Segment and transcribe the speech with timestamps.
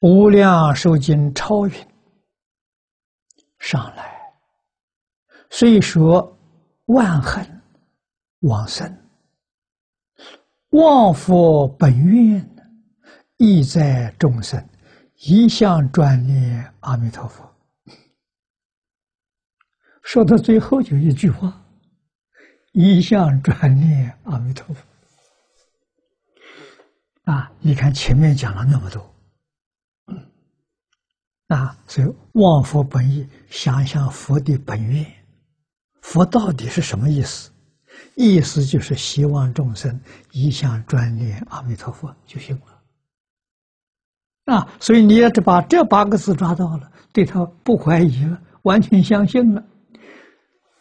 [0.00, 1.74] 无量寿经超云
[3.58, 4.34] 上来，
[5.50, 6.36] 虽说
[6.86, 7.62] 万恨
[8.40, 8.98] 往生，
[10.70, 12.48] 望佛本愿
[13.36, 14.68] 意在众生，
[15.18, 17.48] 一向专念阿弥陀佛。
[20.02, 21.64] 说到最后就一句话：
[22.72, 24.84] 一向专念阿弥陀佛。
[27.30, 29.14] 啊，你看前面讲了那么多。
[31.52, 35.04] 啊，所以望佛本意，想想佛的本愿，
[36.00, 37.50] 佛到底是什么意思？
[38.14, 44.54] 意思就是希望众生一向专念阿弥陀佛就行了。
[44.54, 49.62] 啊，所以你要把这八个字抓到了，对他不怀疑了，完全相信了，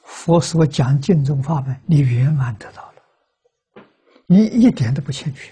[0.03, 3.83] 佛所讲净宗法门，你圆满得到了，
[4.25, 5.51] 你一点都不欠缺。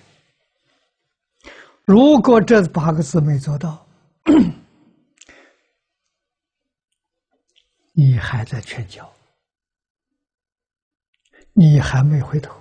[1.86, 3.86] 如果这八个字没做到，
[8.02, 9.14] 你还在劝教，
[11.52, 12.56] 你还没回头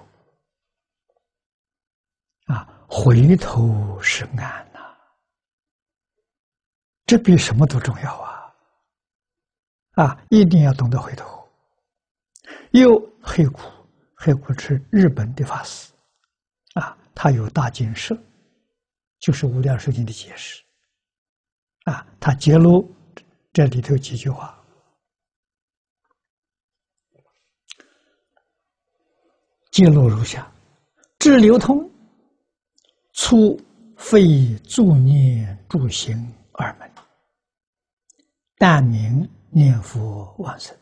[2.46, 2.66] 啊！
[2.88, 4.80] 回头是岸呐，
[7.06, 8.52] 这比什么都重要啊！
[9.92, 11.48] 啊，一定要懂得回头。
[12.72, 13.70] 又黑苦，
[14.16, 15.92] 黑苦是日本的法师
[16.74, 18.20] 啊，他有大经社，
[19.20, 20.64] 就是无量寿经的解释
[21.84, 22.92] 啊，他揭露
[23.52, 24.57] 这里头几句话。
[29.78, 30.52] 记录如下：
[31.20, 31.88] 智流通，
[33.12, 33.56] 粗
[33.96, 36.16] 非助念助行
[36.54, 36.92] 二门，
[38.56, 40.76] 但名念佛往生。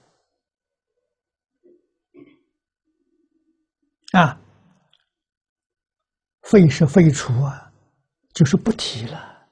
[4.13, 4.41] 啊，
[6.45, 7.71] 废是废除啊，
[8.33, 9.47] 就是不提了。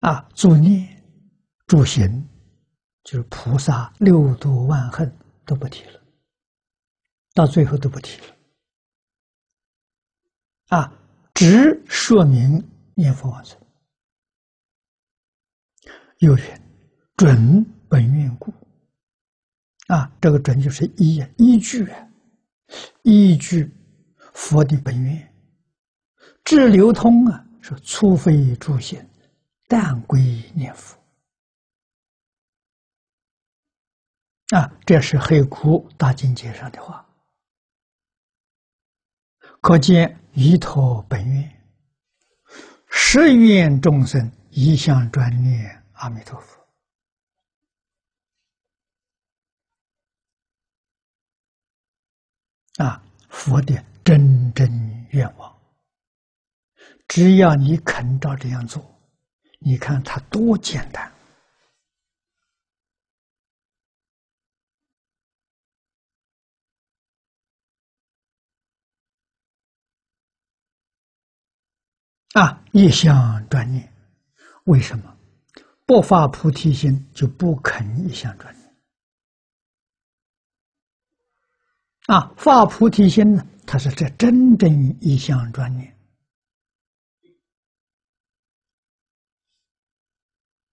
[0.00, 1.04] 啊，助念、
[1.66, 2.26] 助行，
[3.04, 5.14] 就是菩萨六度万恨
[5.44, 6.05] 都不提了。
[7.36, 8.34] 到最后都不提了，
[10.68, 10.90] 啊，
[11.34, 13.60] 只说明念佛往生。
[16.20, 16.58] 有人
[17.14, 18.50] 准本愿故，
[19.88, 22.08] 啊，这个准就是依依据啊，
[23.02, 23.70] 依据
[24.32, 25.34] 佛的本愿，
[26.42, 29.06] 智流通啊，是粗非诸行，
[29.68, 30.22] 但归
[30.54, 30.98] 念佛。
[34.56, 37.05] 啊，这是黑苦大境界上的话。
[39.60, 41.62] 可见依托本愿，
[42.88, 46.56] 十愿众生一向专念阿弥陀佛
[52.84, 53.02] 啊！
[53.28, 54.66] 佛的真正
[55.10, 55.58] 愿望，
[57.08, 58.82] 只要你肯照这样做，
[59.58, 61.15] 你看它多简单。
[72.38, 73.90] 啊，一向专念，
[74.64, 75.16] 为什么
[75.86, 78.76] 不发菩提心就不肯一向专念？
[82.08, 84.70] 啊，发菩提心呢，它是这真正
[85.00, 85.96] 一向专念，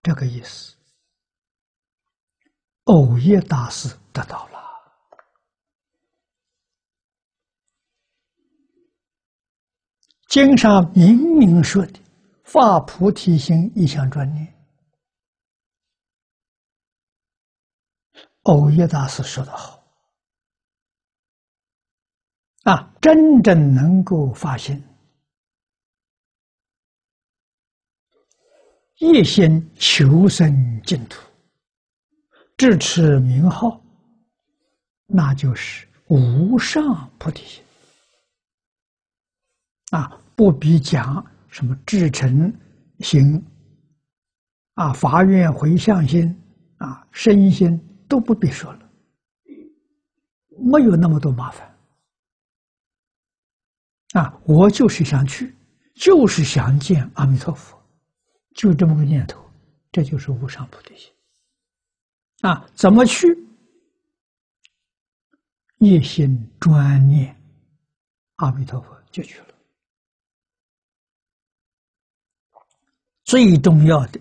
[0.01, 0.75] 这个意思。
[2.83, 4.62] 偶业大师得到了。
[10.33, 11.93] 经上明明说的
[12.43, 14.51] “发菩提心，一向专念”，
[18.41, 19.79] 欧耶大师说的好
[22.63, 22.91] 啊！
[22.99, 24.83] 真正能够发心，
[28.97, 31.21] 一心求生净土，
[32.57, 33.79] 至此名号，
[35.05, 37.63] 那就是无上菩提心
[39.91, 40.19] 啊！
[40.35, 42.53] 不必讲什么至诚
[42.99, 43.43] 心
[44.75, 46.35] 啊，法院回向心
[46.77, 48.91] 啊，身心都不必说了，
[50.57, 51.77] 没有那么多麻烦
[54.13, 54.39] 啊！
[54.45, 55.55] 我就是想去，
[55.95, 57.79] 就是想见阿弥陀佛，
[58.55, 59.43] 就这么个念头，
[59.91, 61.11] 这就是无上菩提心
[62.41, 62.65] 啊！
[62.75, 63.27] 怎么去？
[65.79, 67.35] 一心专念
[68.35, 69.52] 阿弥陀佛就去了。
[73.33, 74.19] 最重要的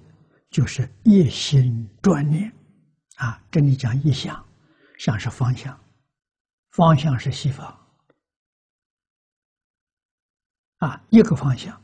[0.49, 2.50] 就是一心专念
[3.17, 3.38] 啊！
[3.50, 4.43] 这里讲一想，
[4.99, 5.79] 想是方向，
[6.70, 7.67] 方向是西方
[10.79, 11.79] 啊，一个方向，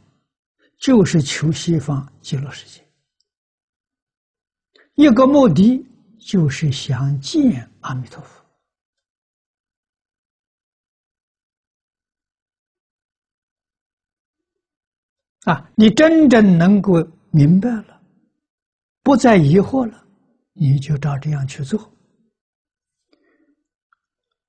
[0.78, 2.82] 就是求西方极乐世界，
[4.94, 5.86] 一个目的
[6.19, 8.42] 就是想见阿弥陀佛。
[15.42, 18.00] 啊，你真正能够明白了，
[19.02, 20.06] 不再疑惑了，
[20.52, 21.92] 你就照这样去做。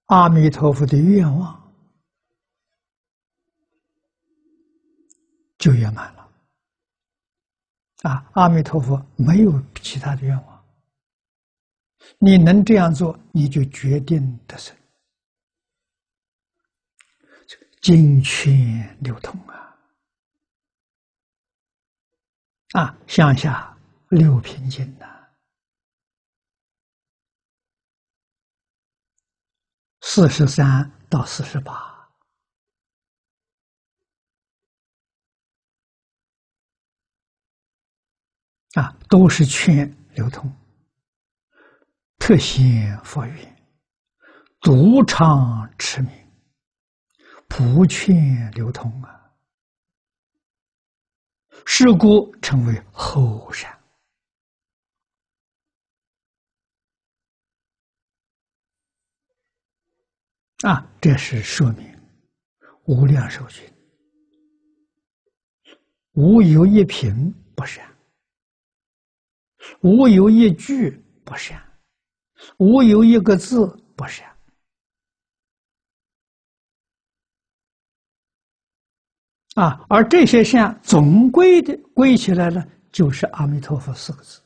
[0.06, 1.74] 阿弥陀佛的愿望
[5.58, 6.32] 就圆满了。
[8.04, 10.66] 啊，阿弥陀佛没有其他的愿望，
[12.18, 14.74] 你能这样做，你就决定得胜，
[17.82, 19.69] 金泉流通啊！
[22.74, 23.76] 啊，向下
[24.10, 25.08] 六平经呐。
[30.02, 31.74] 四十三到四十八
[38.76, 40.52] 啊，都是劝流通，
[42.18, 43.66] 特显佛缘，
[44.62, 46.12] 独唱持名，
[47.48, 49.19] 不劝流通啊，
[51.66, 53.78] 是故称为后善。
[60.62, 61.88] 啊，这是说明
[62.86, 63.64] 无量寿经，
[66.14, 67.90] 无有一品不善，
[69.82, 71.62] 无有一句不善，
[72.58, 73.66] 无有一个字
[73.96, 74.36] 不善。
[79.56, 84.42] 啊，而这些像总归的归起来呢，就是阿弥陀佛四个字。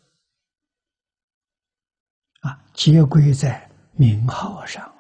[2.42, 4.93] 啊，皆归在名号上。